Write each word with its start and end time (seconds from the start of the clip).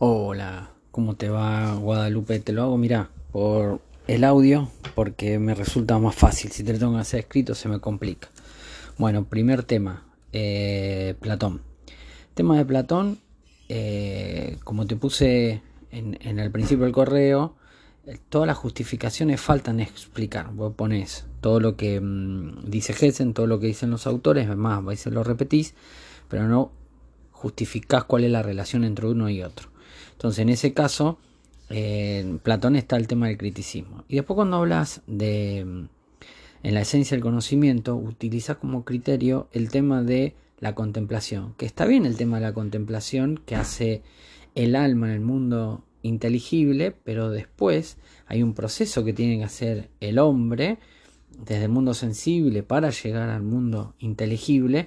Hola, 0.00 0.70
¿cómo 0.90 1.14
te 1.14 1.28
va 1.28 1.76
Guadalupe? 1.76 2.40
Te 2.40 2.52
lo 2.52 2.64
hago, 2.64 2.76
mira, 2.76 3.10
por 3.30 3.80
el 4.08 4.24
audio 4.24 4.68
porque 4.96 5.38
me 5.38 5.54
resulta 5.54 5.96
más 6.00 6.16
fácil. 6.16 6.50
Si 6.50 6.64
te 6.64 6.72
lo 6.72 6.80
tengo 6.80 6.94
que 6.94 6.98
hacer 6.98 7.20
escrito 7.20 7.54
se 7.54 7.68
me 7.68 7.78
complica. 7.78 8.28
Bueno, 8.98 9.24
primer 9.26 9.62
tema, 9.62 10.04
eh, 10.32 11.14
Platón. 11.20 11.62
Tema 12.34 12.56
de 12.56 12.64
Platón, 12.64 13.20
eh, 13.68 14.58
como 14.64 14.84
te 14.84 14.96
puse 14.96 15.62
en, 15.92 16.40
el 16.40 16.50
principio 16.50 16.86
del 16.86 16.92
correo, 16.92 17.54
eh, 18.04 18.18
todas 18.28 18.48
las 18.48 18.56
justificaciones 18.58 19.40
faltan 19.40 19.78
explicar. 19.78 20.52
Vos 20.54 20.74
pones 20.74 21.24
todo 21.40 21.60
lo 21.60 21.76
que 21.76 22.00
mm, 22.00 22.68
dice 22.68 22.96
Hessen, 23.00 23.32
todo 23.32 23.46
lo 23.46 23.60
que 23.60 23.68
dicen 23.68 23.90
los 23.90 24.08
autores, 24.08 24.48
además, 24.48 24.78
a 24.78 24.80
veces 24.80 25.12
lo 25.12 25.22
repetís, 25.22 25.74
pero 26.28 26.48
no 26.48 26.72
justificás 27.30 28.02
cuál 28.02 28.24
es 28.24 28.32
la 28.32 28.42
relación 28.42 28.82
entre 28.82 29.06
uno 29.06 29.30
y 29.30 29.40
otro. 29.44 29.73
Entonces, 30.12 30.40
en 30.40 30.48
ese 30.48 30.72
caso, 30.72 31.18
en 31.68 32.38
Platón 32.38 32.76
está 32.76 32.96
el 32.96 33.06
tema 33.06 33.28
del 33.28 33.38
criticismo. 33.38 34.04
Y 34.08 34.16
después 34.16 34.36
cuando 34.36 34.58
hablas 34.58 35.02
de, 35.06 35.58
en 35.58 35.88
la 36.62 36.80
esencia 36.80 37.16
del 37.16 37.22
conocimiento, 37.22 37.96
utilizas 37.96 38.56
como 38.56 38.84
criterio 38.84 39.48
el 39.52 39.70
tema 39.70 40.02
de 40.02 40.34
la 40.60 40.74
contemplación, 40.74 41.54
que 41.56 41.66
está 41.66 41.84
bien 41.84 42.06
el 42.06 42.16
tema 42.16 42.38
de 42.38 42.42
la 42.42 42.54
contemplación 42.54 43.40
que 43.44 43.56
hace 43.56 44.02
el 44.54 44.76
alma 44.76 45.08
en 45.08 45.14
el 45.14 45.20
mundo 45.20 45.84
inteligible, 46.02 46.92
pero 46.92 47.30
después 47.30 47.96
hay 48.26 48.42
un 48.42 48.54
proceso 48.54 49.04
que 49.04 49.12
tiene 49.12 49.38
que 49.38 49.44
hacer 49.44 49.90
el 50.00 50.18
hombre 50.18 50.78
desde 51.44 51.64
el 51.64 51.70
mundo 51.70 51.94
sensible 51.94 52.62
para 52.62 52.90
llegar 52.90 53.28
al 53.30 53.42
mundo 53.42 53.94
inteligible, 53.98 54.86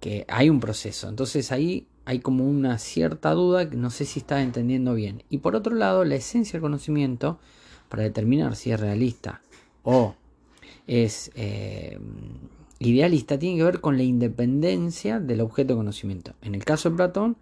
que 0.00 0.24
hay 0.28 0.50
un 0.50 0.60
proceso. 0.60 1.08
Entonces 1.08 1.52
ahí 1.52 1.86
hay 2.06 2.20
como 2.20 2.48
una 2.48 2.78
cierta 2.78 3.32
duda 3.32 3.68
que 3.68 3.76
no 3.76 3.90
sé 3.90 4.04
si 4.04 4.20
está 4.20 4.40
entendiendo 4.40 4.94
bien. 4.94 5.24
Y 5.28 5.38
por 5.38 5.56
otro 5.56 5.74
lado, 5.74 6.04
la 6.04 6.14
esencia 6.14 6.52
del 6.52 6.62
conocimiento, 6.62 7.38
para 7.88 8.04
determinar 8.04 8.54
si 8.54 8.70
es 8.70 8.78
realista 8.78 9.42
o 9.82 10.14
es 10.86 11.32
eh, 11.34 11.98
idealista, 12.78 13.38
tiene 13.40 13.58
que 13.58 13.64
ver 13.64 13.80
con 13.80 13.96
la 13.96 14.04
independencia 14.04 15.18
del 15.18 15.40
objeto 15.40 15.74
de 15.74 15.78
conocimiento. 15.78 16.34
En 16.42 16.54
el 16.54 16.64
caso 16.64 16.90
de 16.90 16.96
Platón, 16.96 17.36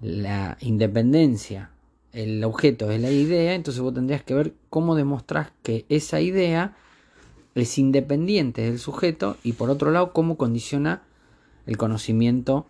la 0.00 0.58
independencia, 0.60 1.70
el 2.12 2.42
objeto 2.42 2.90
es 2.90 3.00
la 3.00 3.12
idea, 3.12 3.54
entonces 3.54 3.80
vos 3.80 3.94
tendrías 3.94 4.24
que 4.24 4.34
ver 4.34 4.54
cómo 4.70 4.96
demostrás 4.96 5.52
que 5.62 5.86
esa 5.88 6.20
idea 6.20 6.76
es 7.54 7.78
independiente 7.78 8.62
del 8.62 8.80
sujeto 8.80 9.36
y 9.44 9.52
por 9.52 9.70
otro 9.70 9.92
lado 9.92 10.12
cómo 10.12 10.36
condiciona 10.36 11.02
el 11.66 11.76
conocimiento 11.76 12.66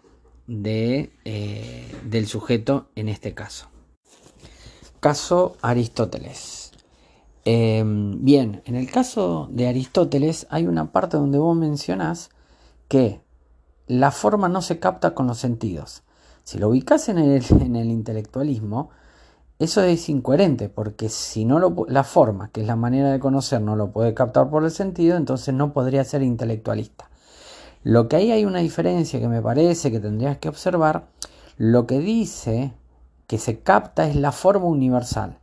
eh, 0.46 2.00
del 2.04 2.26
sujeto 2.26 2.88
en 2.94 3.08
este 3.08 3.34
caso. 3.34 3.68
Caso 5.00 5.56
Aristóteles. 5.62 6.72
Em, 7.44 8.24
bien, 8.24 8.62
en 8.64 8.74
el 8.74 8.90
caso 8.90 9.48
de 9.50 9.68
Aristóteles 9.68 10.46
hay 10.50 10.66
una 10.66 10.92
parte 10.92 11.18
donde 11.18 11.38
vos 11.38 11.56
mencionás 11.56 12.30
que 12.88 13.20
la 13.86 14.10
forma 14.10 14.48
no 14.48 14.62
se 14.62 14.78
capta 14.78 15.14
con 15.14 15.26
los 15.26 15.38
sentidos. 15.38 16.02
Si 16.42 16.58
lo 16.58 16.72
el, 16.72 17.44
en 17.60 17.76
el 17.76 17.90
intelectualismo, 17.90 18.90
eso 19.58 19.82
es 19.82 20.08
incoherente, 20.08 20.68
porque 20.68 21.08
si 21.08 21.44
no 21.44 21.58
lo, 21.58 21.86
la 21.88 22.04
forma, 22.04 22.50
que 22.50 22.62
es 22.62 22.66
la 22.66 22.76
manera 22.76 23.12
de 23.12 23.20
conocer, 23.20 23.60
no 23.60 23.76
lo 23.76 23.92
puede 23.92 24.12
captar 24.14 24.50
por 24.50 24.64
el 24.64 24.70
sentido, 24.70 25.16
entonces 25.16 25.54
no 25.54 25.72
podría 25.72 26.04
ser 26.04 26.22
intelectualista. 26.22 27.08
Lo 27.84 28.08
que 28.08 28.16
ahí 28.16 28.32
hay 28.32 28.46
una 28.46 28.60
diferencia 28.60 29.20
que 29.20 29.28
me 29.28 29.42
parece 29.42 29.90
que 29.90 30.00
tendrías 30.00 30.38
que 30.38 30.48
observar, 30.48 31.04
lo 31.58 31.86
que 31.86 32.00
dice 32.00 32.72
que 33.26 33.36
se 33.36 33.60
capta 33.60 34.08
es 34.08 34.16
la 34.16 34.32
forma 34.32 34.64
universal. 34.64 35.36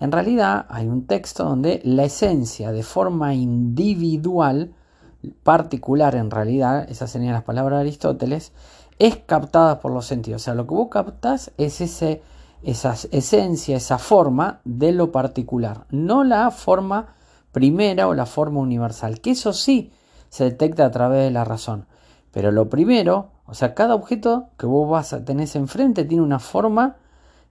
En 0.00 0.10
realidad 0.10 0.66
hay 0.70 0.88
un 0.88 1.06
texto 1.06 1.44
donde 1.44 1.80
la 1.84 2.02
esencia 2.02 2.72
de 2.72 2.82
forma 2.82 3.34
individual, 3.34 4.74
particular 5.44 6.16
en 6.16 6.32
realidad, 6.32 6.84
esa 6.90 7.06
sería 7.06 7.32
las 7.32 7.44
palabras 7.44 7.78
de 7.78 7.82
Aristóteles, 7.82 8.50
es 8.98 9.16
captada 9.18 9.78
por 9.78 9.92
los 9.92 10.04
sentidos. 10.04 10.42
O 10.42 10.44
sea, 10.44 10.54
lo 10.54 10.66
que 10.66 10.74
vos 10.74 10.88
captas 10.90 11.52
es 11.58 11.80
ese, 11.80 12.22
esa 12.64 12.96
esencia, 13.12 13.76
esa 13.76 13.98
forma 13.98 14.60
de 14.64 14.90
lo 14.90 15.12
particular, 15.12 15.86
no 15.90 16.24
la 16.24 16.50
forma 16.50 17.14
primera 17.52 18.08
o 18.08 18.14
la 18.14 18.26
forma 18.26 18.58
universal, 18.58 19.20
que 19.20 19.30
eso 19.30 19.52
sí 19.52 19.92
se 20.34 20.42
detecta 20.42 20.84
a 20.84 20.90
través 20.90 21.22
de 21.22 21.30
la 21.30 21.44
razón. 21.44 21.86
Pero 22.34 22.50
lo 22.50 22.68
primero, 22.68 23.30
o 23.46 23.54
sea, 23.54 23.74
cada 23.74 23.94
objeto 23.94 24.48
que 24.58 24.66
vos 24.66 24.90
vas 24.90 25.12
a 25.12 25.24
tener 25.24 25.48
enfrente 25.54 26.04
tiene 26.04 26.24
una 26.24 26.40
forma 26.40 26.96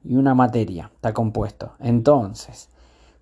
y 0.03 0.17
una 0.17 0.35
materia, 0.35 0.91
está 0.93 1.13
compuesto. 1.13 1.71
Entonces, 1.79 2.69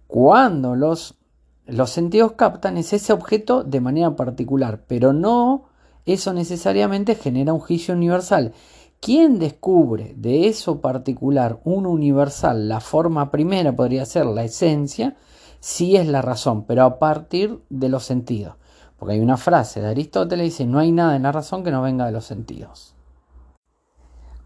cuando 0.08 0.76
los, 0.76 1.20
los 1.68 1.92
sentidos 1.92 2.32
captan 2.32 2.78
es 2.78 2.94
ese 2.94 3.14
objeto 3.14 3.64
de 3.64 3.80
manera 3.80 4.16
particular, 4.16 4.86
pero 4.88 5.14
no 5.14 5.66
eso 6.08 6.34
necesariamente 6.34 7.14
genera 7.14 7.54
un 7.54 7.60
juicio 7.60 7.94
universal. 7.94 8.54
¿Quién 9.00 9.38
descubre 9.38 10.16
de 10.18 10.48
eso 10.48 10.82
particular 10.82 11.60
un 11.64 11.86
universal? 11.86 12.70
La 12.70 12.80
forma 12.80 13.30
primera 13.30 13.76
podría 13.76 14.08
ser 14.08 14.26
la 14.26 14.44
esencia, 14.44 15.16
si 15.60 15.96
es 15.96 16.08
la 16.08 16.24
razón, 16.24 16.66
pero 16.66 16.86
a 16.86 16.98
partir 16.98 17.62
de 17.70 17.90
los 17.90 18.04
sentidos. 18.04 18.56
Porque 19.02 19.16
hay 19.16 19.20
una 19.20 19.38
frase 19.38 19.82
de 19.82 19.88
Aristóteles 19.88 20.44
dice, 20.44 20.68
no 20.68 20.78
hay 20.78 20.92
nada 20.92 21.16
en 21.16 21.24
la 21.24 21.32
razón 21.32 21.64
que 21.64 21.72
no 21.72 21.82
venga 21.82 22.06
de 22.06 22.12
los 22.12 22.24
sentidos. 22.24 22.94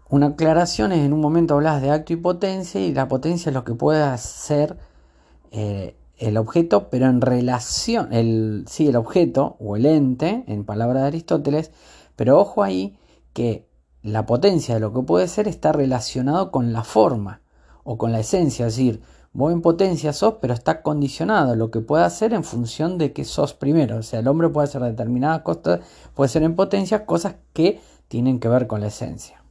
Una 0.08 0.28
aclaración 0.28 0.92
es 0.92 1.04
en 1.04 1.12
un 1.12 1.20
momento 1.20 1.52
hablas 1.52 1.82
de 1.82 1.90
acto 1.90 2.14
y 2.14 2.16
potencia 2.16 2.80
y 2.80 2.94
la 2.94 3.06
potencia 3.06 3.50
es 3.50 3.54
lo 3.54 3.64
que 3.64 3.74
puede 3.74 4.02
hacer 4.02 4.78
eh, 5.50 5.94
el 6.16 6.38
objeto, 6.38 6.88
pero 6.88 7.04
en 7.04 7.20
relación, 7.20 8.14
el, 8.14 8.64
sí, 8.66 8.88
el 8.88 8.96
objeto 8.96 9.56
o 9.60 9.76
el 9.76 9.84
ente, 9.84 10.42
en 10.46 10.64
palabras 10.64 11.02
de 11.02 11.08
Aristóteles, 11.08 11.70
pero 12.16 12.40
ojo 12.40 12.62
ahí 12.62 12.96
que 13.34 13.68
la 14.00 14.24
potencia 14.24 14.72
de 14.72 14.80
lo 14.80 14.94
que 14.94 15.02
puede 15.02 15.28
ser 15.28 15.48
está 15.48 15.72
relacionado 15.72 16.50
con 16.50 16.72
la 16.72 16.82
forma 16.82 17.42
o 17.84 17.98
con 17.98 18.10
la 18.10 18.20
esencia, 18.20 18.68
es 18.68 18.76
decir, 18.76 19.02
Vos 19.36 19.52
en 19.52 19.60
potencia 19.60 20.14
sos, 20.14 20.36
pero 20.40 20.54
está 20.54 20.80
condicionado 20.80 21.56
lo 21.56 21.70
que 21.70 21.80
puede 21.80 22.04
hacer 22.04 22.32
en 22.32 22.42
función 22.42 22.96
de 22.96 23.12
que 23.12 23.26
sos 23.26 23.52
primero. 23.52 23.98
O 23.98 24.02
sea, 24.02 24.20
el 24.20 24.28
hombre 24.28 24.48
puede 24.48 24.66
hacer 24.66 24.80
determinadas 24.80 25.42
cosas, 25.42 25.80
puede 26.14 26.30
ser 26.30 26.42
en 26.42 26.54
potencia 26.54 27.04
cosas 27.04 27.34
que 27.52 27.78
tienen 28.08 28.40
que 28.40 28.48
ver 28.48 28.66
con 28.66 28.80
la 28.80 28.86
esencia. 28.86 29.44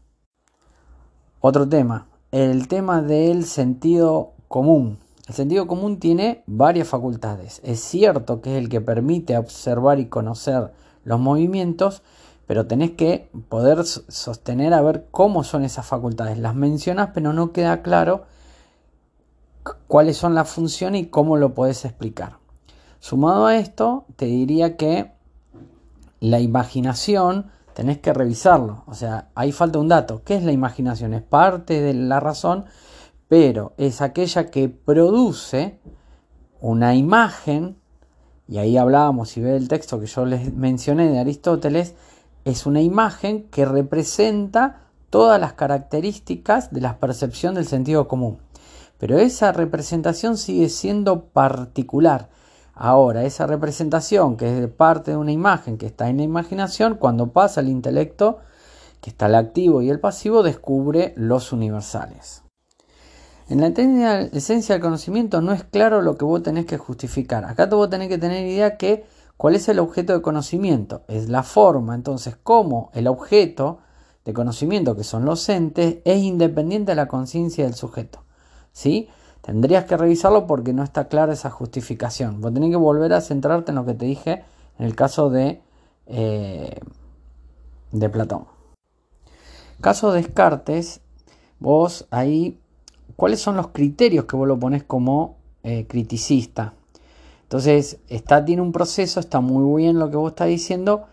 Otro 1.39 1.69
tema, 1.69 2.07
el 2.31 2.67
tema 2.67 3.03
del 3.03 3.45
sentido 3.45 4.33
común. 4.47 4.97
El 5.27 5.35
sentido 5.35 5.67
común 5.67 5.99
tiene 5.99 6.43
varias 6.47 6.87
facultades. 6.87 7.61
Es 7.63 7.79
cierto 7.79 8.41
que 8.41 8.57
es 8.57 8.63
el 8.63 8.69
que 8.69 8.81
permite 8.81 9.37
observar 9.37 9.99
y 9.99 10.07
conocer 10.07 10.71
los 11.03 11.19
movimientos, 11.19 12.01
pero 12.47 12.65
tenés 12.65 12.93
que 12.93 13.29
poder 13.49 13.85
sostener 13.85 14.73
a 14.73 14.81
ver 14.81 15.05
cómo 15.11 15.43
son 15.43 15.63
esas 15.63 15.85
facultades. 15.85 16.39
Las 16.39 16.55
mencionas, 16.55 17.11
pero 17.13 17.33
no 17.33 17.51
queda 17.51 17.83
claro 17.83 18.25
cuáles 19.87 20.17
son 20.17 20.35
las 20.35 20.49
funciones 20.49 21.01
y 21.03 21.05
cómo 21.07 21.37
lo 21.37 21.53
puedes 21.53 21.85
explicar. 21.85 22.37
Sumado 22.99 23.45
a 23.45 23.57
esto, 23.57 24.05
te 24.15 24.25
diría 24.25 24.77
que 24.77 25.11
la 26.19 26.39
imaginación 26.39 27.51
tenés 27.73 27.99
que 27.99 28.13
revisarlo. 28.13 28.83
O 28.87 28.93
sea, 28.93 29.29
ahí 29.35 29.51
falta 29.51 29.79
un 29.79 29.89
dato. 29.89 30.21
¿Qué 30.23 30.35
es 30.35 30.43
la 30.43 30.51
imaginación? 30.51 31.13
Es 31.13 31.21
parte 31.21 31.81
de 31.81 31.93
la 31.93 32.19
razón, 32.19 32.65
pero 33.27 33.73
es 33.77 34.01
aquella 34.01 34.49
que 34.49 34.69
produce 34.69 35.79
una 36.61 36.95
imagen, 36.95 37.77
y 38.47 38.57
ahí 38.57 38.77
hablábamos, 38.77 39.29
si 39.29 39.41
ve 39.41 39.55
el 39.55 39.67
texto 39.67 39.99
que 39.99 40.07
yo 40.07 40.25
les 40.25 40.53
mencioné 40.53 41.09
de 41.09 41.19
Aristóteles, 41.19 41.95
es 42.45 42.65
una 42.65 42.81
imagen 42.81 43.43
que 43.49 43.65
representa 43.65 44.81
todas 45.09 45.39
las 45.39 45.53
características 45.53 46.71
de 46.71 46.81
la 46.81 46.97
percepción 46.97 47.55
del 47.55 47.67
sentido 47.67 48.07
común. 48.07 48.44
Pero 48.97 49.17
esa 49.17 49.51
representación 49.51 50.37
sigue 50.37 50.69
siendo 50.69 51.25
particular. 51.25 52.29
Ahora, 52.73 53.23
esa 53.23 53.47
representación 53.47 54.37
que 54.37 54.63
es 54.63 54.69
parte 54.69 55.11
de 55.11 55.17
una 55.17 55.31
imagen 55.31 55.77
que 55.77 55.85
está 55.85 56.09
en 56.09 56.17
la 56.17 56.23
imaginación, 56.23 56.95
cuando 56.95 57.31
pasa 57.31 57.61
al 57.61 57.69
intelecto, 57.69 58.39
que 59.01 59.09
está 59.09 59.27
el 59.27 59.35
activo 59.35 59.81
y 59.81 59.89
el 59.89 59.99
pasivo, 59.99 60.43
descubre 60.43 61.13
los 61.15 61.51
universales. 61.51 62.43
En 63.47 63.61
la 63.61 63.67
esencia 64.33 64.73
del 64.73 64.81
conocimiento 64.81 65.39
no 65.39 65.51
es 65.53 65.63
claro 65.63 66.01
lo 66.01 66.17
que 66.17 66.25
vos 66.25 66.41
tenés 66.41 66.65
que 66.65 66.79
justificar. 66.79 67.45
Acá 67.45 67.67
vos 67.67 67.89
tenés 67.89 68.09
que 68.09 68.17
tener 68.17 68.47
idea 68.47 68.75
que 68.75 69.05
cuál 69.37 69.53
es 69.53 69.69
el 69.69 69.77
objeto 69.77 70.13
de 70.13 70.23
conocimiento. 70.23 71.03
Es 71.07 71.29
la 71.29 71.43
forma. 71.43 71.93
Entonces, 71.93 72.35
cómo 72.41 72.89
el 72.93 73.07
objeto 73.07 73.79
de 74.25 74.33
conocimiento, 74.33 74.95
que 74.95 75.03
son 75.03 75.25
los 75.25 75.47
entes, 75.47 75.97
es 76.03 76.17
independiente 76.17 76.93
de 76.93 76.95
la 76.95 77.07
conciencia 77.07 77.65
del 77.65 77.75
sujeto. 77.75 78.24
¿Sí? 78.75 79.07
Tendrías 79.41 79.85
que 79.85 79.95
revisarlo 79.95 80.45
porque 80.47 80.73
no 80.73 80.83
está 80.83 81.07
clara 81.07 81.33
esa 81.33 81.49
justificación. 81.49 82.41
Vos 82.41 82.53
tenés 82.53 82.71
que 82.71 82.75
volver 82.75 83.13
a 83.13 83.21
centrarte 83.21 83.71
en 83.71 83.75
lo 83.75 83.85
que 83.85 83.93
te 83.93 84.05
dije 84.05 84.43
en 84.77 84.85
el 84.85 84.95
caso 84.95 85.29
de, 85.29 85.61
eh, 86.07 86.81
de 87.91 88.09
Platón. 88.09 88.45
Caso 89.79 90.11
de 90.11 90.21
Descartes, 90.21 90.99
vos 91.59 92.05
ahí 92.11 92.59
cuáles 93.15 93.39
son 93.39 93.55
los 93.55 93.69
criterios 93.69 94.25
que 94.25 94.35
vos 94.35 94.47
lo 94.47 94.59
pones 94.59 94.83
como 94.83 95.37
eh, 95.63 95.85
criticista. 95.87 96.73
Entonces, 97.43 97.99
está, 98.09 98.43
tiene 98.43 98.61
un 98.61 98.73
proceso, 98.73 99.19
está 99.21 99.39
muy 99.39 99.83
bien 99.83 99.99
lo 99.99 100.09
que 100.09 100.17
vos 100.17 100.31
estás 100.31 100.47
diciendo, 100.47 101.05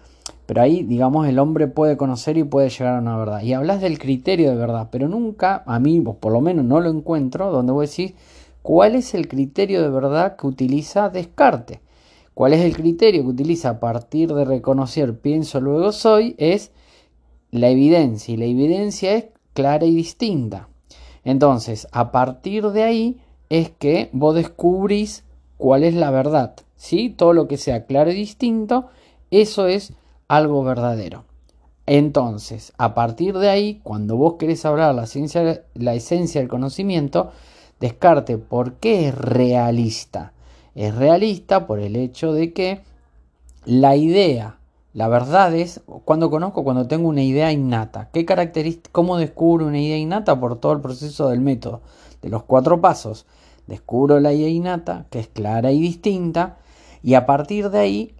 pero 0.53 0.65
ahí, 0.65 0.83
digamos, 0.83 1.27
el 1.27 1.39
hombre 1.39 1.67
puede 1.67 1.97
conocer 1.97 2.37
y 2.37 2.45
puede 2.45 2.69
llegar 2.69 2.97
a 2.97 2.99
una 2.99 3.17
verdad. 3.17 3.41
Y 3.41 3.55
hablas 3.55 3.81
del 3.81 3.99
criterio 3.99 4.51
de 4.51 4.57
verdad, 4.57 4.91
pero 4.93 5.09
nunca, 5.09 5.63
a 5.65 5.79
mí, 5.79 5.99
por 6.03 6.31
lo 6.31 6.43
menos 6.43 6.67
no 6.67 6.79
lo 6.79 6.91
encuentro, 6.91 7.51
donde 7.51 7.73
vos 7.73 7.89
decís 7.89 8.13
cuál 8.61 8.95
es 8.95 9.15
el 9.15 9.29
criterio 9.29 9.81
de 9.81 9.89
verdad 9.89 10.37
que 10.37 10.47
utiliza 10.47 11.09
Descartes. 11.09 11.79
¿Cuál 12.35 12.53
es 12.53 12.61
el 12.67 12.77
criterio 12.77 13.23
que 13.23 13.31
utiliza 13.31 13.71
a 13.71 13.81
partir 13.81 14.35
de 14.35 14.45
reconocer 14.45 15.19
pienso 15.21 15.59
luego 15.59 15.91
soy? 15.91 16.35
Es 16.37 16.71
la 17.51 17.71
evidencia. 17.71 18.35
Y 18.35 18.37
la 18.37 18.45
evidencia 18.45 19.15
es 19.15 19.25
clara 19.55 19.87
y 19.87 19.95
distinta. 19.95 20.69
Entonces, 21.25 21.89
a 21.93 22.13
partir 22.13 22.73
de 22.73 22.83
ahí 22.83 23.21
es 23.49 23.71
que 23.71 24.11
vos 24.13 24.35
descubrís 24.35 25.25
cuál 25.57 25.83
es 25.83 25.95
la 25.95 26.11
verdad. 26.11 26.57
¿sí? 26.77 27.09
Todo 27.09 27.33
lo 27.33 27.49
que 27.49 27.57
sea 27.57 27.87
claro 27.87 28.11
y 28.11 28.17
distinto, 28.17 28.89
eso 29.31 29.67
es 29.67 29.95
algo 30.32 30.64
verdadero. 30.64 31.25
Entonces, 31.84 32.73
a 32.79 32.94
partir 32.94 33.37
de 33.37 33.50
ahí, 33.50 33.81
cuando 33.82 34.17
vos 34.17 34.37
querés 34.38 34.64
hablar 34.64 34.94
la, 34.94 35.05
ciencia, 35.05 35.64
la 35.75 35.93
esencia 35.93 36.40
del 36.40 36.49
conocimiento, 36.49 37.32
descarte 37.81 38.38
por 38.38 38.75
qué 38.75 39.08
es 39.08 39.14
realista. 39.14 40.32
Es 40.75 40.94
realista 40.94 41.67
por 41.67 41.81
el 41.81 41.96
hecho 41.96 42.32
de 42.32 42.55
que 42.55 42.81
la 43.67 43.94
idea, 43.94 44.56
la 44.94 45.08
verdad 45.08 45.55
es, 45.55 45.82
cuando 46.06 46.31
conozco, 46.31 46.64
cuando 46.64 46.87
tengo 46.87 47.11
una 47.11 47.23
idea 47.23 47.52
innata. 47.52 48.08
¿Qué 48.11 48.25
característica, 48.25 48.88
¿Cómo 48.90 49.19
descubro 49.19 49.67
una 49.67 49.81
idea 49.81 49.99
innata? 49.99 50.40
Por 50.40 50.58
todo 50.58 50.73
el 50.73 50.81
proceso 50.81 51.29
del 51.29 51.43
método, 51.43 51.82
de 52.23 52.31
los 52.31 52.44
cuatro 52.44 52.81
pasos. 52.81 53.26
Descubro 53.67 54.19
la 54.19 54.32
idea 54.32 54.49
innata, 54.49 55.05
que 55.11 55.19
es 55.19 55.29
clara 55.29 55.73
y 55.73 55.81
distinta, 55.81 56.56
y 57.02 57.14
a 57.14 57.26
partir 57.26 57.69
de 57.69 57.79
ahí, 57.81 58.14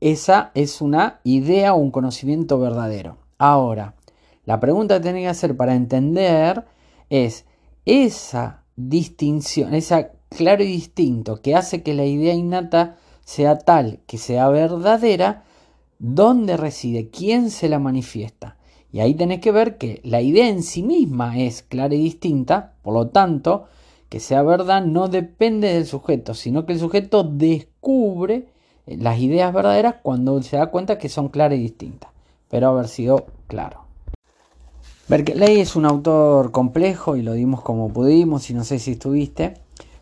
esa 0.00 0.50
es 0.54 0.80
una 0.80 1.20
idea 1.24 1.74
o 1.74 1.78
un 1.78 1.90
conocimiento 1.90 2.58
verdadero. 2.58 3.18
Ahora, 3.38 3.94
la 4.44 4.60
pregunta 4.60 4.96
que 4.96 5.04
tenés 5.04 5.22
que 5.22 5.28
hacer 5.28 5.56
para 5.56 5.74
entender 5.74 6.64
es, 7.10 7.44
esa 7.84 8.64
distinción, 8.76 9.74
esa 9.74 10.10
claro 10.28 10.62
y 10.62 10.66
distinto 10.66 11.40
que 11.40 11.54
hace 11.54 11.82
que 11.82 11.94
la 11.94 12.04
idea 12.04 12.34
innata 12.34 12.96
sea 13.24 13.58
tal, 13.58 14.00
que 14.06 14.18
sea 14.18 14.48
verdadera, 14.48 15.44
¿dónde 15.98 16.56
reside? 16.56 17.08
¿Quién 17.10 17.50
se 17.50 17.68
la 17.68 17.78
manifiesta? 17.78 18.56
Y 18.92 19.00
ahí 19.00 19.14
tenés 19.14 19.40
que 19.40 19.52
ver 19.52 19.76
que 19.76 20.00
la 20.04 20.20
idea 20.20 20.48
en 20.48 20.62
sí 20.62 20.82
misma 20.82 21.38
es 21.38 21.62
clara 21.62 21.94
y 21.94 21.98
distinta, 21.98 22.74
por 22.82 22.94
lo 22.94 23.08
tanto, 23.08 23.66
que 24.08 24.20
sea 24.20 24.42
verdad 24.42 24.84
no 24.84 25.08
depende 25.08 25.72
del 25.74 25.86
sujeto, 25.86 26.32
sino 26.34 26.64
que 26.64 26.72
el 26.72 26.78
sujeto 26.78 27.22
descubre 27.22 28.48
las 28.96 29.18
ideas 29.18 29.52
verdaderas 29.52 29.96
cuando 30.02 30.42
se 30.42 30.56
da 30.56 30.66
cuenta 30.66 30.98
que 30.98 31.08
son 31.08 31.28
claras 31.28 31.58
y 31.58 31.62
distintas. 31.62 32.10
Pero 32.48 32.68
haber 32.68 32.88
sido 32.88 33.26
claro. 33.46 33.84
Berkeley 35.08 35.60
es 35.60 35.74
un 35.74 35.86
autor 35.86 36.50
complejo 36.50 37.16
y 37.16 37.22
lo 37.22 37.32
dimos 37.32 37.62
como 37.62 37.92
pudimos 37.92 38.50
y 38.50 38.54
no 38.54 38.64
sé 38.64 38.78
si 38.78 38.92
estuviste, 38.92 39.54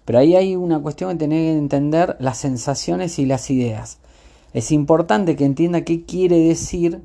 pero 0.05 0.19
ahí 0.19 0.35
hay 0.35 0.57
una 0.57 0.81
cuestión 0.81 1.11
que 1.11 1.17
tener 1.17 1.53
que 1.53 1.59
entender 1.59 2.17
las 2.19 2.39
sensaciones 2.39 3.19
y 3.19 3.27
las 3.27 3.51
ideas. 3.51 3.99
Es 4.53 4.73
importante 4.73 5.37
que 5.37 5.45
entienda 5.45 5.83
qué 5.83 6.05
quiere 6.05 6.39
decir 6.39 7.03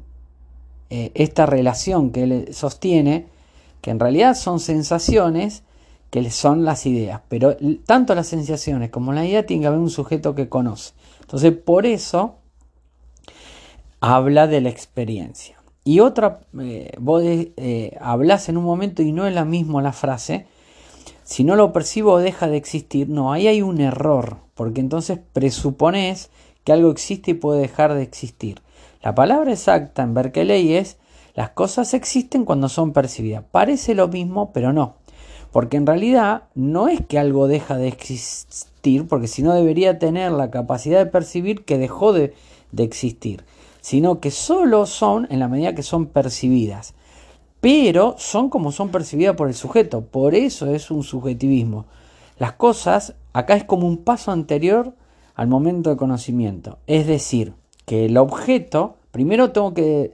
eh, 0.89 1.11
esta 1.13 1.45
relación 1.45 2.11
que 2.11 2.23
él 2.23 2.53
sostiene, 2.53 3.27
que 3.81 3.91
en 3.91 3.99
realidad 3.99 4.35
son 4.35 4.59
sensaciones 4.59 5.63
que 6.11 6.29
son 6.29 6.65
las 6.65 6.85
ideas, 6.85 7.21
pero 7.29 7.55
tanto 7.85 8.13
las 8.13 8.27
sensaciones 8.27 8.91
como 8.91 9.13
la 9.13 9.25
idea 9.25 9.45
tiene 9.45 9.61
que 9.61 9.67
haber 9.67 9.79
un 9.79 9.89
sujeto 9.89 10.35
que 10.35 10.49
conoce. 10.49 10.93
Entonces, 11.21 11.53
por 11.53 11.85
eso 11.85 12.35
habla 14.01 14.45
de 14.45 14.59
la 14.59 14.69
experiencia. 14.69 15.57
Y 15.85 16.01
otra, 16.01 16.41
eh, 16.59 16.91
vos 16.99 17.23
eh, 17.25 17.97
hablas 18.01 18.49
en 18.49 18.57
un 18.57 18.65
momento 18.65 19.01
y 19.01 19.13
no 19.13 19.25
es 19.25 19.33
la 19.33 19.45
misma 19.45 19.81
la 19.81 19.93
frase, 19.93 20.45
si 21.23 21.45
no 21.45 21.55
lo 21.55 21.71
percibo 21.71 22.19
deja 22.19 22.47
de 22.47 22.57
existir. 22.57 23.07
No, 23.07 23.31
ahí 23.31 23.47
hay 23.47 23.61
un 23.61 23.79
error, 23.79 24.37
porque 24.53 24.81
entonces 24.81 25.17
presupones 25.31 26.29
que 26.65 26.73
algo 26.73 26.91
existe 26.91 27.31
y 27.31 27.35
puede 27.35 27.61
dejar 27.61 27.93
de 27.93 28.03
existir. 28.03 28.61
La 29.01 29.15
palabra 29.15 29.53
exacta 29.53 30.03
en 30.03 30.13
Berkeley 30.13 30.73
es 30.73 30.97
las 31.33 31.51
cosas 31.51 31.93
existen 31.93 32.43
cuando 32.43 32.67
son 32.67 32.91
percibidas. 32.91 33.45
Parece 33.49 33.95
lo 33.95 34.09
mismo, 34.09 34.51
pero 34.51 34.73
no. 34.73 34.95
Porque 35.51 35.77
en 35.77 35.85
realidad 35.85 36.43
no 36.55 36.87
es 36.87 37.01
que 37.05 37.19
algo 37.19 37.47
deja 37.47 37.77
de 37.77 37.87
existir, 37.87 39.07
porque 39.07 39.27
si 39.27 39.43
no 39.43 39.53
debería 39.53 39.99
tener 39.99 40.31
la 40.31 40.49
capacidad 40.49 40.99
de 40.99 41.11
percibir 41.11 41.65
que 41.65 41.77
dejó 41.77 42.13
de, 42.13 42.33
de 42.71 42.83
existir, 42.83 43.43
sino 43.81 44.19
que 44.19 44.31
solo 44.31 44.85
son 44.85 45.27
en 45.29 45.39
la 45.39 45.47
medida 45.47 45.75
que 45.75 45.83
son 45.83 46.05
percibidas 46.05 46.93
pero 47.61 48.15
son 48.17 48.49
como 48.49 48.71
son 48.71 48.89
percibidas 48.89 49.35
por 49.35 49.47
el 49.47 49.53
sujeto, 49.53 50.01
por 50.01 50.35
eso 50.35 50.73
es 50.73 50.91
un 50.91 51.03
subjetivismo. 51.03 51.85
Las 52.39 52.53
cosas, 52.53 53.13
acá 53.33 53.55
es 53.55 53.63
como 53.63 53.87
un 53.87 53.97
paso 53.97 54.31
anterior 54.31 54.93
al 55.35 55.47
momento 55.47 55.91
de 55.91 55.95
conocimiento, 55.95 56.79
es 56.87 57.05
decir, 57.05 57.53
que 57.85 58.05
el 58.05 58.17
objeto, 58.17 58.95
primero 59.11 59.51
tengo 59.51 59.75
que, 59.75 60.11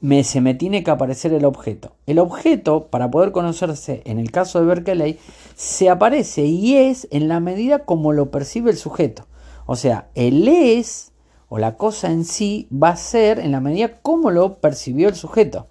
me, 0.00 0.24
se 0.24 0.40
me 0.40 0.54
tiene 0.54 0.84
que 0.84 0.90
aparecer 0.90 1.32
el 1.32 1.44
objeto. 1.44 1.92
El 2.06 2.18
objeto, 2.18 2.88
para 2.88 3.10
poder 3.10 3.32
conocerse, 3.32 4.02
en 4.04 4.18
el 4.18 4.30
caso 4.30 4.60
de 4.60 4.66
Berkeley, 4.66 5.18
se 5.54 5.88
aparece 5.88 6.44
y 6.44 6.76
es 6.76 7.08
en 7.10 7.28
la 7.28 7.40
medida 7.40 7.80
como 7.80 8.12
lo 8.12 8.30
percibe 8.30 8.70
el 8.70 8.76
sujeto. 8.76 9.26
O 9.66 9.76
sea, 9.76 10.08
el 10.14 10.46
es 10.48 11.12
o 11.48 11.58
la 11.58 11.76
cosa 11.76 12.10
en 12.10 12.24
sí 12.24 12.68
va 12.72 12.90
a 12.90 12.96
ser 12.96 13.38
en 13.38 13.52
la 13.52 13.60
medida 13.60 14.00
como 14.02 14.30
lo 14.30 14.54
percibió 14.54 15.08
el 15.08 15.14
sujeto. 15.14 15.68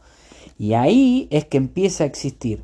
Y 0.57 0.73
ahí 0.73 1.27
es 1.31 1.45
que 1.45 1.57
empieza 1.57 2.03
a 2.03 2.07
existir. 2.07 2.63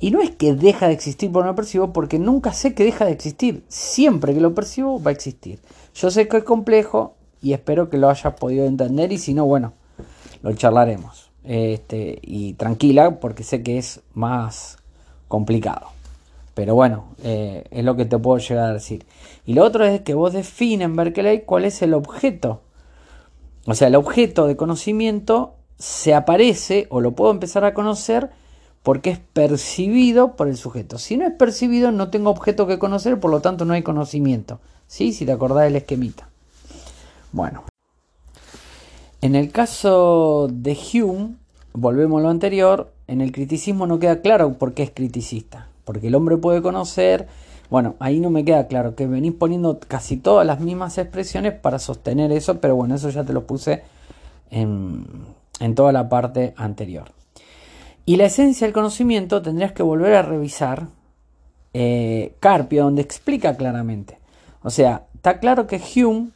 Y 0.00 0.10
no 0.10 0.20
es 0.20 0.30
que 0.30 0.54
deja 0.54 0.86
de 0.86 0.94
existir 0.94 1.32
por 1.32 1.44
no 1.44 1.54
percibo, 1.54 1.92
porque 1.92 2.18
nunca 2.18 2.52
sé 2.52 2.74
que 2.74 2.84
deja 2.84 3.04
de 3.04 3.12
existir. 3.12 3.64
Siempre 3.68 4.34
que 4.34 4.40
lo 4.40 4.54
percibo 4.54 5.02
va 5.02 5.10
a 5.10 5.14
existir. 5.14 5.60
Yo 5.94 6.10
sé 6.10 6.28
que 6.28 6.38
es 6.38 6.44
complejo 6.44 7.16
y 7.40 7.52
espero 7.52 7.90
que 7.90 7.98
lo 7.98 8.08
hayas 8.08 8.34
podido 8.34 8.66
entender 8.66 9.12
y 9.12 9.18
si 9.18 9.34
no, 9.34 9.44
bueno, 9.44 9.74
lo 10.42 10.52
charlaremos. 10.54 11.30
Este, 11.44 12.18
y 12.22 12.54
tranquila 12.54 13.20
porque 13.20 13.42
sé 13.42 13.62
que 13.62 13.78
es 13.78 14.00
más 14.14 14.78
complicado. 15.28 15.88
Pero 16.54 16.74
bueno, 16.74 17.04
eh, 17.22 17.64
es 17.70 17.84
lo 17.84 17.96
que 17.96 18.04
te 18.04 18.18
puedo 18.18 18.38
llegar 18.38 18.70
a 18.70 18.72
decir. 18.72 19.06
Y 19.46 19.54
lo 19.54 19.64
otro 19.64 19.84
es 19.84 20.00
que 20.00 20.14
vos 20.14 20.32
defines 20.32 20.94
Berkeley 20.94 21.42
cuál 21.42 21.64
es 21.64 21.80
el 21.82 21.94
objeto. 21.94 22.62
O 23.64 23.74
sea, 23.74 23.88
el 23.88 23.94
objeto 23.94 24.46
de 24.46 24.56
conocimiento 24.56 25.54
se 25.78 26.14
aparece 26.14 26.86
o 26.90 27.00
lo 27.00 27.12
puedo 27.12 27.30
empezar 27.30 27.64
a 27.64 27.74
conocer 27.74 28.30
porque 28.82 29.10
es 29.10 29.18
percibido 29.18 30.34
por 30.34 30.48
el 30.48 30.56
sujeto. 30.56 30.98
Si 30.98 31.16
no 31.16 31.26
es 31.26 31.32
percibido, 31.32 31.92
no 31.92 32.10
tengo 32.10 32.30
objeto 32.30 32.66
que 32.66 32.78
conocer, 32.78 33.20
por 33.20 33.30
lo 33.30 33.40
tanto 33.40 33.64
no 33.64 33.74
hay 33.74 33.82
conocimiento. 33.82 34.60
¿Sí? 34.86 35.12
Si 35.12 35.26
te 35.26 35.32
acordás 35.32 35.64
del 35.64 35.76
esquemita. 35.76 36.28
Bueno. 37.30 37.67
En 39.20 39.34
el 39.34 39.50
caso 39.50 40.48
de 40.50 40.78
Hume, 40.94 41.34
volvemos 41.72 42.20
a 42.20 42.22
lo 42.22 42.28
anterior, 42.28 42.92
en 43.08 43.20
el 43.20 43.32
criticismo 43.32 43.86
no 43.86 43.98
queda 43.98 44.20
claro 44.20 44.54
por 44.54 44.74
qué 44.74 44.84
es 44.84 44.90
criticista. 44.90 45.68
Porque 45.84 46.08
el 46.08 46.14
hombre 46.14 46.36
puede 46.36 46.62
conocer, 46.62 47.26
bueno, 47.70 47.96
ahí 47.98 48.20
no 48.20 48.30
me 48.30 48.44
queda 48.44 48.66
claro, 48.68 48.94
que 48.94 49.06
venís 49.06 49.32
poniendo 49.32 49.80
casi 49.80 50.16
todas 50.16 50.46
las 50.46 50.60
mismas 50.60 50.98
expresiones 50.98 51.54
para 51.54 51.78
sostener 51.78 52.30
eso, 52.30 52.60
pero 52.60 52.76
bueno, 52.76 52.94
eso 52.94 53.10
ya 53.10 53.24
te 53.24 53.32
lo 53.32 53.46
puse 53.46 53.82
en, 54.50 55.06
en 55.60 55.74
toda 55.74 55.92
la 55.92 56.08
parte 56.08 56.54
anterior. 56.56 57.10
Y 58.04 58.16
la 58.16 58.26
esencia 58.26 58.66
del 58.66 58.74
conocimiento 58.74 59.42
tendrías 59.42 59.72
que 59.72 59.82
volver 59.82 60.14
a 60.14 60.22
revisar 60.22 60.86
eh, 61.74 62.34
Carpio, 62.40 62.84
donde 62.84 63.02
explica 63.02 63.56
claramente. 63.56 64.18
O 64.62 64.70
sea, 64.70 65.06
está 65.14 65.38
claro 65.40 65.66
que 65.66 65.80
Hume 65.80 66.30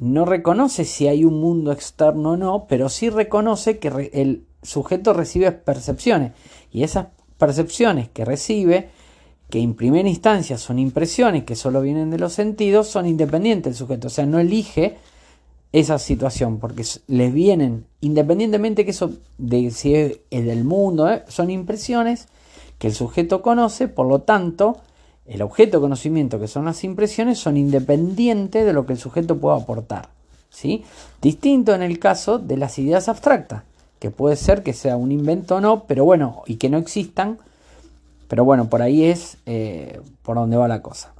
no 0.00 0.24
reconoce 0.24 0.86
si 0.86 1.08
hay 1.08 1.26
un 1.26 1.40
mundo 1.40 1.72
externo 1.72 2.30
o 2.30 2.36
no, 2.36 2.66
pero 2.66 2.88
sí 2.88 3.10
reconoce 3.10 3.78
que 3.78 4.10
el 4.14 4.46
sujeto 4.62 5.12
recibe 5.12 5.52
percepciones. 5.52 6.32
Y 6.72 6.84
esas 6.84 7.08
percepciones 7.36 8.08
que 8.08 8.24
recibe, 8.24 8.88
que 9.50 9.60
en 9.60 9.74
primera 9.74 10.08
instancia 10.08 10.56
son 10.56 10.78
impresiones 10.78 11.44
que 11.44 11.54
solo 11.54 11.82
vienen 11.82 12.10
de 12.10 12.18
los 12.18 12.32
sentidos, 12.32 12.88
son 12.88 13.06
independientes 13.06 13.72
del 13.72 13.74
sujeto. 13.74 14.06
O 14.06 14.10
sea, 14.10 14.24
no 14.24 14.38
elige 14.38 14.96
esa 15.70 15.98
situación, 15.98 16.58
porque 16.58 16.82
les 17.06 17.32
vienen, 17.32 17.84
independientemente 18.00 18.86
que 18.86 18.92
eso 18.92 19.12
de 19.36 19.70
si 19.70 19.94
es 19.94 20.18
del 20.30 20.64
mundo, 20.64 21.10
¿eh? 21.10 21.24
son 21.28 21.50
impresiones 21.50 22.26
que 22.78 22.88
el 22.88 22.94
sujeto 22.94 23.42
conoce, 23.42 23.86
por 23.86 24.06
lo 24.06 24.22
tanto, 24.22 24.78
el 25.26 25.42
objeto 25.42 25.78
de 25.78 25.82
conocimiento, 25.82 26.40
que 26.40 26.48
son 26.48 26.64
las 26.64 26.82
impresiones, 26.84 27.38
son 27.38 27.56
independientes 27.56 28.64
de 28.64 28.72
lo 28.72 28.86
que 28.86 28.94
el 28.94 28.98
sujeto 28.98 29.38
pueda 29.38 29.56
aportar. 29.56 30.08
¿sí? 30.50 30.84
Distinto 31.22 31.74
en 31.74 31.82
el 31.82 31.98
caso 31.98 32.38
de 32.38 32.56
las 32.56 32.78
ideas 32.78 33.08
abstractas, 33.08 33.62
que 33.98 34.10
puede 34.10 34.36
ser 34.36 34.62
que 34.62 34.72
sea 34.72 34.96
un 34.96 35.12
invento 35.12 35.56
o 35.56 35.60
no, 35.60 35.84
pero 35.84 36.04
bueno, 36.04 36.42
y 36.46 36.56
que 36.56 36.68
no 36.68 36.78
existan, 36.78 37.38
Pero 38.28 38.44
bueno, 38.44 38.68
por 38.68 38.80
ahí 38.80 39.06
es 39.06 39.38
eh, 39.46 40.00
por 40.22 40.36
donde 40.36 40.56
va 40.56 40.68
la 40.68 40.82
cosa. 40.82 41.12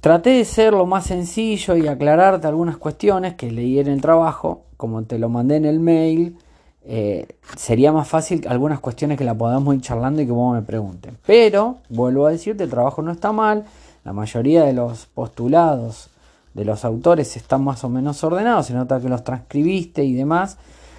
Traté 0.00 0.30
de 0.30 0.44
ser 0.44 0.72
lo 0.72 0.86
más 0.86 1.06
sencillo 1.06 1.76
y 1.76 1.88
aclararte 1.88 2.46
algunas 2.46 2.76
cuestiones 2.76 3.34
que 3.34 3.50
leí 3.50 3.80
en 3.80 3.88
el 3.88 4.00
trabajo, 4.00 4.62
como 4.76 5.02
te 5.02 5.18
lo 5.18 5.28
mandé 5.28 5.56
en 5.56 5.64
el 5.64 5.80
mail. 5.80 6.38
Eh, 6.82 7.28
sería 7.56 7.92
más 7.92 8.08
fácil 8.08 8.46
algunas 8.48 8.80
cuestiones 8.80 9.18
que 9.18 9.24
la 9.24 9.34
podamos 9.34 9.74
ir 9.74 9.80
charlando 9.82 10.22
y 10.22 10.26
que 10.26 10.32
vos 10.32 10.54
me 10.54 10.62
pregunten. 10.62 11.18
Pero, 11.26 11.78
vuelvo 11.88 12.26
a 12.26 12.30
decirte, 12.30 12.64
el 12.64 12.70
trabajo 12.70 13.02
no 13.02 13.12
está 13.12 13.32
mal. 13.32 13.64
La 14.04 14.12
mayoría 14.12 14.64
de 14.64 14.72
los 14.72 15.06
postulados 15.06 16.08
de 16.54 16.64
los 16.64 16.84
autores 16.84 17.36
están 17.36 17.62
más 17.64 17.84
o 17.84 17.88
menos 17.88 18.22
ordenados. 18.24 18.66
Se 18.66 18.74
nota 18.74 19.00
que 19.00 19.08
los 19.08 19.24
transcribiste 19.24 20.04
y 20.04 20.14
demás. 20.14 20.56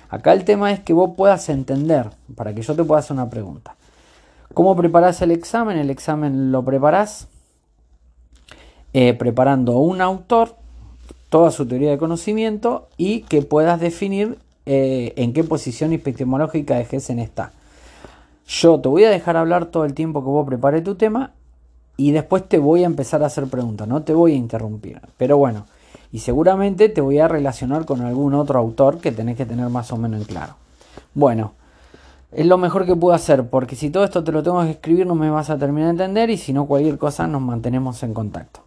Acá 0.09 0.33
el 0.33 0.43
tema 0.43 0.71
es 0.71 0.81
que 0.81 0.93
vos 0.93 1.11
puedas 1.15 1.49
entender, 1.49 2.09
para 2.35 2.53
que 2.53 2.61
yo 2.61 2.75
te 2.75 2.83
pueda 2.83 2.99
hacer 2.99 3.13
una 3.13 3.29
pregunta. 3.29 3.75
¿Cómo 4.53 4.75
preparás 4.75 5.21
el 5.21 5.31
examen? 5.31 5.77
El 5.77 5.89
examen 5.89 6.51
lo 6.51 6.65
preparás 6.65 7.27
eh, 8.93 9.13
preparando 9.13 9.77
un 9.77 10.01
autor, 10.01 10.57
toda 11.29 11.49
su 11.51 11.65
teoría 11.65 11.91
de 11.91 11.97
conocimiento 11.97 12.89
y 12.97 13.21
que 13.21 13.41
puedas 13.41 13.79
definir 13.79 14.37
eh, 14.65 15.13
en 15.15 15.33
qué 15.33 15.43
posición 15.43 15.93
epistemológica 15.93 16.75
de 16.75 16.85
Gessen 16.85 17.19
está. 17.19 17.51
Yo 18.47 18.79
te 18.79 18.89
voy 18.89 19.03
a 19.05 19.09
dejar 19.09 19.37
hablar 19.37 19.67
todo 19.67 19.85
el 19.85 19.93
tiempo 19.93 20.21
que 20.21 20.29
vos 20.29 20.45
prepares 20.45 20.83
tu 20.83 20.95
tema 20.95 21.31
y 21.97 22.11
después 22.11 22.47
te 22.47 22.57
voy 22.57 22.83
a 22.83 22.87
empezar 22.87 23.23
a 23.23 23.27
hacer 23.27 23.47
preguntas, 23.47 23.87
no 23.87 24.03
te 24.03 24.13
voy 24.13 24.33
a 24.33 24.35
interrumpir. 24.35 24.99
Pero 25.17 25.37
bueno, 25.37 25.65
y 26.11 26.19
seguramente 26.19 26.89
te 26.89 27.01
voy 27.01 27.19
a 27.19 27.27
relacionar 27.27 27.85
con 27.85 28.01
algún 28.01 28.33
otro 28.33 28.59
autor 28.59 28.99
que 28.99 29.11
tenés 29.11 29.37
que 29.37 29.45
tener 29.45 29.69
más 29.69 29.91
o 29.91 29.97
menos 29.97 30.21
en 30.21 30.25
claro. 30.25 30.55
Bueno, 31.13 31.53
es 32.31 32.45
lo 32.45 32.57
mejor 32.57 32.85
que 32.85 32.95
puedo 32.95 33.13
hacer, 33.13 33.49
porque 33.49 33.75
si 33.75 33.89
todo 33.89 34.03
esto 34.03 34.23
te 34.23 34.31
lo 34.31 34.43
tengo 34.43 34.61
que 34.63 34.71
escribir 34.71 35.05
no 35.05 35.15
me 35.15 35.29
vas 35.29 35.49
a 35.49 35.57
terminar 35.57 35.87
de 35.87 36.03
entender 36.03 36.29
y 36.29 36.37
si 36.37 36.53
no 36.53 36.65
cualquier 36.65 36.97
cosa 36.97 37.27
nos 37.27 37.41
mantenemos 37.41 38.03
en 38.03 38.13
contacto. 38.13 38.61